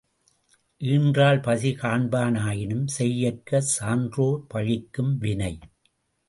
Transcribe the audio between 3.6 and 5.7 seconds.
சான்றோர் பழிக்கும் வினை.